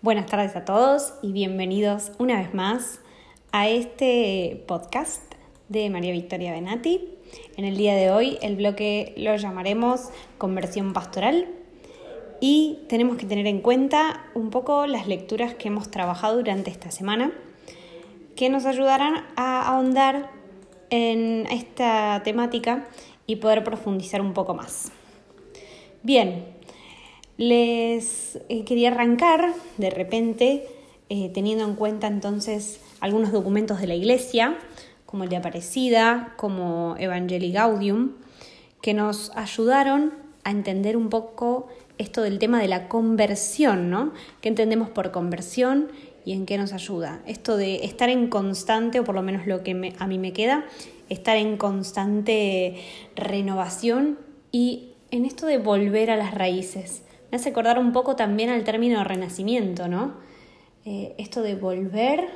Buenas 0.00 0.26
tardes 0.26 0.54
a 0.54 0.64
todos 0.64 1.14
y 1.22 1.32
bienvenidos 1.32 2.12
una 2.18 2.38
vez 2.38 2.54
más 2.54 3.00
a 3.50 3.68
este 3.68 4.62
podcast 4.68 5.34
de 5.68 5.90
María 5.90 6.12
Victoria 6.12 6.52
Benati. 6.52 7.16
En 7.56 7.64
el 7.64 7.76
día 7.76 7.96
de 7.96 8.12
hoy 8.12 8.38
el 8.40 8.54
bloque 8.54 9.12
lo 9.16 9.34
llamaremos 9.34 10.10
conversión 10.38 10.92
pastoral 10.92 11.48
y 12.40 12.78
tenemos 12.88 13.16
que 13.16 13.26
tener 13.26 13.48
en 13.48 13.60
cuenta 13.60 14.24
un 14.34 14.50
poco 14.50 14.86
las 14.86 15.08
lecturas 15.08 15.54
que 15.54 15.66
hemos 15.66 15.90
trabajado 15.90 16.36
durante 16.36 16.70
esta 16.70 16.92
semana 16.92 17.32
que 18.36 18.50
nos 18.50 18.66
ayudarán 18.66 19.24
a 19.34 19.66
ahondar 19.66 20.30
en 20.90 21.48
esta 21.50 22.22
temática 22.22 22.86
y 23.26 23.36
poder 23.36 23.64
profundizar 23.64 24.20
un 24.20 24.32
poco 24.32 24.54
más. 24.54 24.92
Bien, 26.04 26.57
les 27.38 28.38
eh, 28.48 28.64
quería 28.64 28.90
arrancar 28.90 29.54
de 29.78 29.90
repente, 29.90 30.66
eh, 31.08 31.30
teniendo 31.32 31.64
en 31.64 31.76
cuenta 31.76 32.08
entonces 32.08 32.80
algunos 33.00 33.32
documentos 33.32 33.80
de 33.80 33.86
la 33.86 33.94
Iglesia, 33.94 34.58
como 35.06 35.24
el 35.24 35.30
de 35.30 35.36
Aparecida, 35.36 36.34
como 36.36 36.96
Evangelii 36.98 37.52
Gaudium, 37.52 38.12
que 38.82 38.92
nos 38.92 39.30
ayudaron 39.36 40.12
a 40.44 40.50
entender 40.50 40.96
un 40.96 41.08
poco 41.08 41.68
esto 41.96 42.22
del 42.22 42.38
tema 42.38 42.60
de 42.60 42.68
la 42.68 42.88
conversión, 42.88 43.88
¿no? 43.88 44.12
¿Qué 44.40 44.48
entendemos 44.48 44.90
por 44.90 45.10
conversión 45.10 45.88
y 46.24 46.32
en 46.32 46.44
qué 46.44 46.58
nos 46.58 46.72
ayuda? 46.72 47.22
Esto 47.26 47.56
de 47.56 47.84
estar 47.84 48.08
en 48.08 48.28
constante, 48.28 49.00
o 49.00 49.04
por 49.04 49.14
lo 49.14 49.22
menos 49.22 49.46
lo 49.46 49.62
que 49.62 49.94
a 49.98 50.06
mí 50.06 50.18
me 50.18 50.32
queda, 50.32 50.66
estar 51.08 51.36
en 51.36 51.56
constante 51.56 52.76
renovación 53.16 54.18
y 54.52 54.90
en 55.10 55.24
esto 55.24 55.46
de 55.46 55.58
volver 55.58 56.10
a 56.10 56.16
las 56.16 56.34
raíces. 56.34 57.02
Me 57.30 57.36
hace 57.36 57.50
acordar 57.50 57.78
un 57.78 57.92
poco 57.92 58.16
también 58.16 58.48
al 58.48 58.64
término 58.64 59.04
renacimiento, 59.04 59.86
¿no? 59.86 60.14
Eh, 60.84 61.14
esto 61.18 61.42
de 61.42 61.54
volver 61.54 62.28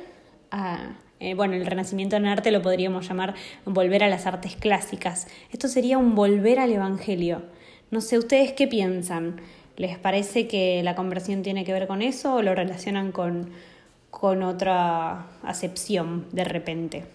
a... 0.51 0.97
Eh, 1.19 1.35
bueno, 1.35 1.55
el 1.55 1.65
renacimiento 1.65 2.15
en 2.17 2.25
arte 2.25 2.51
lo 2.51 2.61
podríamos 2.61 3.07
llamar 3.07 3.33
volver 3.65 4.03
a 4.03 4.09
las 4.09 4.27
artes 4.27 4.55
clásicas. 4.55 5.27
Esto 5.51 5.67
sería 5.67 5.97
un 5.97 6.15
volver 6.15 6.59
al 6.59 6.71
Evangelio. 6.71 7.43
No 7.91 8.01
sé, 8.01 8.17
¿ustedes 8.17 8.51
qué 8.51 8.67
piensan? 8.67 9.41
¿Les 9.77 9.97
parece 9.97 10.47
que 10.47 10.83
la 10.83 10.95
conversión 10.95 11.41
tiene 11.41 11.63
que 11.63 11.73
ver 11.73 11.87
con 11.87 12.01
eso 12.01 12.35
o 12.35 12.41
lo 12.41 12.53
relacionan 12.53 13.11
con, 13.11 13.51
con 14.11 14.43
otra 14.43 15.27
acepción 15.43 16.27
de 16.31 16.43
repente? 16.43 17.05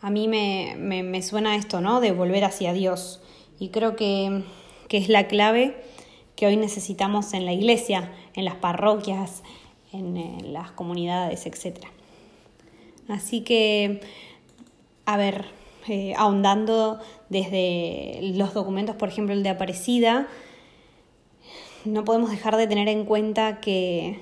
A 0.00 0.10
mí 0.10 0.28
me, 0.28 0.76
me, 0.78 1.02
me 1.02 1.22
suena 1.22 1.56
esto, 1.56 1.80
¿no? 1.80 2.00
De 2.00 2.12
volver 2.12 2.44
hacia 2.44 2.72
Dios. 2.72 3.20
Y 3.58 3.68
creo 3.70 3.96
que, 3.96 4.44
que 4.88 4.98
es 4.98 5.08
la 5.08 5.26
clave 5.26 5.74
que 6.38 6.46
hoy 6.46 6.56
necesitamos 6.56 7.34
en 7.34 7.44
la 7.44 7.52
iglesia, 7.52 8.12
en 8.34 8.44
las 8.44 8.54
parroquias, 8.54 9.42
en, 9.92 10.52
las 10.52 10.70
comunidades, 10.70 11.46
etc. 11.46 11.86
Así 13.08 13.40
que, 13.40 14.00
a 15.04 15.16
ver, 15.16 15.46
eh, 15.88 16.14
ahondando 16.16 17.00
desde 17.28 18.20
los 18.36 18.54
documentos, 18.54 18.94
por 18.94 19.08
ejemplo, 19.08 19.34
el 19.34 19.42
de 19.42 19.48
Aparecida, 19.48 20.28
no 21.84 22.04
podemos 22.04 22.30
dejar 22.30 22.56
de 22.56 22.68
tener 22.68 22.86
en 22.86 23.04
cuenta 23.04 23.58
que, 23.58 24.20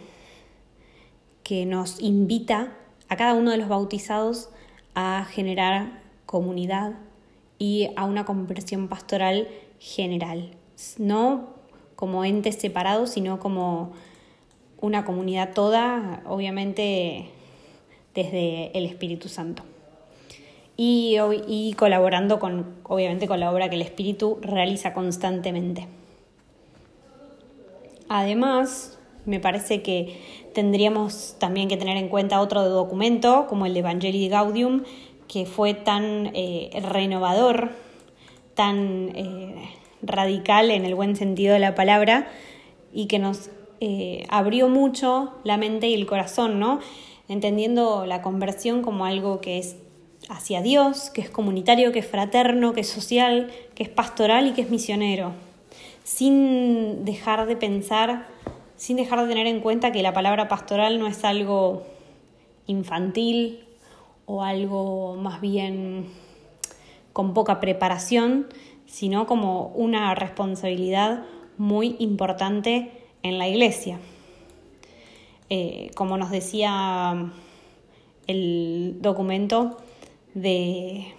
que 1.42 1.66
nos 1.66 2.00
invita 2.00 2.72
a 3.10 3.16
cada 3.16 3.34
uno 3.34 3.50
de 3.50 3.58
los 3.58 3.68
bautizados 3.68 4.48
a 4.94 5.26
generar 5.30 6.00
comunidad 6.24 6.94
y 7.58 7.90
a 7.94 8.06
una 8.06 8.24
conversión 8.24 8.88
pastoral 8.88 9.48
general, 9.78 10.56
no 10.96 11.55
como 11.96 12.24
entes 12.24 12.56
separados, 12.56 13.10
sino 13.10 13.40
como 13.40 13.92
una 14.80 15.04
comunidad 15.04 15.54
toda, 15.54 16.22
obviamente 16.26 17.30
desde 18.14 18.76
el 18.76 18.86
Espíritu 18.86 19.28
Santo. 19.28 19.62
Y, 20.76 21.16
y, 21.48 21.72
colaborando 21.72 22.38
con, 22.38 22.66
obviamente, 22.82 23.26
con 23.26 23.40
la 23.40 23.50
obra 23.50 23.70
que 23.70 23.76
el 23.76 23.82
Espíritu 23.82 24.38
realiza 24.42 24.92
constantemente. 24.92 25.88
Además, 28.08 28.98
me 29.24 29.40
parece 29.40 29.82
que 29.82 30.20
tendríamos 30.54 31.36
también 31.38 31.68
que 31.68 31.78
tener 31.78 31.96
en 31.96 32.08
cuenta 32.08 32.40
otro 32.40 32.68
documento, 32.68 33.46
como 33.48 33.64
el 33.64 33.76
Evangelii 33.76 34.28
Gaudium, 34.28 34.84
que 35.28 35.46
fue 35.46 35.74
tan 35.74 36.30
eh, 36.34 36.70
renovador, 36.92 37.70
tan 38.54 39.10
eh, 39.14 39.70
radical 40.02 40.70
en 40.70 40.84
el 40.84 40.94
buen 40.94 41.16
sentido 41.16 41.54
de 41.54 41.60
la 41.60 41.74
palabra 41.74 42.28
y 42.92 43.06
que 43.06 43.18
nos 43.18 43.50
eh, 43.80 44.24
abrió 44.28 44.68
mucho 44.68 45.32
la 45.44 45.56
mente 45.56 45.88
y 45.88 45.94
el 45.94 46.06
corazón, 46.06 46.58
¿no? 46.58 46.80
Entendiendo 47.28 48.06
la 48.06 48.22
conversión 48.22 48.82
como 48.82 49.04
algo 49.04 49.40
que 49.40 49.58
es 49.58 49.76
hacia 50.28 50.62
Dios, 50.62 51.10
que 51.10 51.20
es 51.20 51.30
comunitario, 51.30 51.92
que 51.92 52.00
es 52.00 52.06
fraterno, 52.06 52.72
que 52.72 52.80
es 52.80 52.88
social, 52.88 53.50
que 53.74 53.82
es 53.82 53.88
pastoral 53.88 54.46
y 54.46 54.52
que 54.52 54.62
es 54.62 54.70
misionero, 54.70 55.32
sin 56.04 57.04
dejar 57.04 57.46
de 57.46 57.56
pensar, 57.56 58.26
sin 58.76 58.96
dejar 58.96 59.22
de 59.22 59.28
tener 59.28 59.46
en 59.46 59.60
cuenta 59.60 59.92
que 59.92 60.02
la 60.02 60.12
palabra 60.12 60.48
pastoral 60.48 60.98
no 60.98 61.06
es 61.06 61.24
algo 61.24 61.84
infantil 62.66 63.64
o 64.26 64.42
algo 64.42 65.16
más 65.16 65.40
bien 65.40 66.06
con 67.12 67.32
poca 67.32 67.60
preparación, 67.60 68.46
sino 68.86 69.26
como 69.26 69.68
una 69.68 70.14
responsabilidad 70.14 71.24
muy 71.58 71.96
importante 71.98 72.92
en 73.22 73.38
la 73.38 73.48
iglesia. 73.48 73.98
Eh, 75.48 75.90
como 75.94 76.16
nos 76.16 76.30
decía 76.30 77.32
el 78.26 78.96
documento 79.00 79.76
de, 80.34 81.14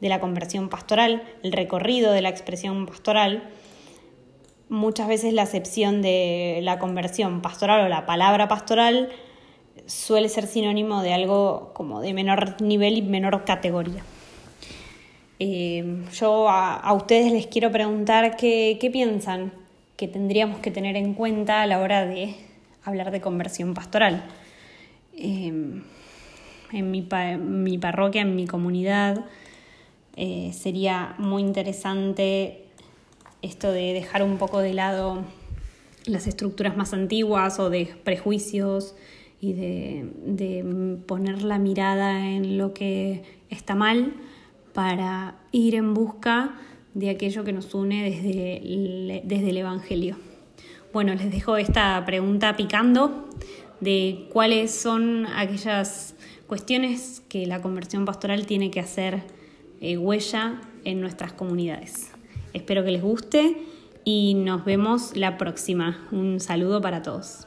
de 0.00 0.08
la 0.08 0.20
conversión 0.20 0.68
pastoral, 0.68 1.22
el 1.42 1.52
recorrido 1.52 2.12
de 2.12 2.22
la 2.22 2.30
expresión 2.30 2.86
pastoral, 2.86 3.50
muchas 4.68 5.06
veces 5.06 5.34
la 5.34 5.42
acepción 5.42 6.00
de 6.00 6.60
la 6.62 6.78
conversión 6.78 7.42
pastoral 7.42 7.84
o 7.84 7.88
la 7.88 8.06
palabra 8.06 8.48
pastoral 8.48 9.10
suele 9.86 10.28
ser 10.28 10.46
sinónimo 10.46 11.02
de 11.02 11.12
algo 11.12 11.72
como 11.74 12.00
de 12.00 12.14
menor 12.14 12.60
nivel 12.62 12.96
y 12.96 13.02
menor 13.02 13.44
categoría. 13.44 14.02
Eh, 15.44 16.04
yo 16.12 16.48
a, 16.48 16.92
ustedes 16.92 17.32
les 17.32 17.48
quiero 17.48 17.72
preguntar 17.72 18.36
qué, 18.36 18.88
piensan 18.92 19.52
que 19.96 20.06
tendríamos 20.06 20.60
que 20.60 20.70
tener 20.70 20.94
en 20.94 21.14
cuenta 21.14 21.62
a 21.62 21.66
la 21.66 21.80
hora 21.80 22.06
de 22.06 22.36
hablar 22.84 23.10
de 23.10 23.20
conversión 23.20 23.74
pastoral. 23.74 24.24
Eh, 25.16 25.82
en 26.72 26.90
mi, 26.92 27.02
parroquia, 27.02 28.22
en 28.22 28.36
mi 28.36 28.46
comunidad, 28.46 29.24
eh, 30.14 30.52
sería 30.52 31.16
muy 31.18 31.42
interesante 31.42 32.66
esto 33.42 33.72
de 33.72 33.94
dejar 33.94 34.22
un 34.22 34.38
poco 34.38 34.60
de 34.60 34.74
lado 34.74 35.24
las 36.06 36.28
estructuras 36.28 36.76
más 36.76 36.92
antiguas 36.92 37.58
o 37.58 37.68
de 37.68 37.86
prejuicios 38.04 38.94
y 39.40 39.54
de 39.54 41.02
poner 41.04 41.42
la 41.42 41.58
mirada 41.58 42.30
en 42.30 42.58
lo 42.58 42.72
que 42.72 43.24
está 43.50 43.74
mal 43.74 44.14
para 44.72 45.34
ir 45.52 45.74
en 45.74 45.94
busca 45.94 46.54
de 46.94 47.10
aquello 47.10 47.44
que 47.44 47.52
nos 47.52 47.74
une 47.74 48.04
desde 48.04 49.22
desde 49.24 49.50
el 49.50 49.56
Evangelio. 49.56 50.16
Bueno, 50.92 51.14
les 51.14 51.30
dejo 51.30 51.56
esta 51.56 52.04
pregunta 52.04 52.56
picando 52.56 53.28
de 53.80 54.28
cuáles 54.30 54.70
son 54.72 55.26
aquellas 55.26 56.14
cuestiones 56.46 57.22
que 57.28 57.46
la 57.46 57.62
conversión 57.62 58.04
pastoral 58.04 58.46
tiene 58.46 58.70
que 58.70 58.80
hacer 58.80 59.22
eh, 59.80 59.96
huella 59.96 60.60
en 60.84 61.00
nuestras 61.00 61.32
comunidades. 61.32 62.12
Espero 62.52 62.84
que 62.84 62.90
les 62.90 63.02
guste 63.02 63.56
y 64.04 64.34
nos 64.34 64.64
vemos 64.64 65.16
la 65.16 65.38
próxima. 65.38 66.06
Un 66.12 66.40
saludo 66.40 66.80
para 66.82 67.02
todos. 67.02 67.46